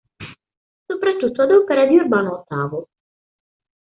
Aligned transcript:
Soprattutto 0.87 1.43
ad 1.43 1.51
opera 1.51 1.85
di 1.85 1.95
Urbano 1.95 2.43
VIII. 2.47 2.85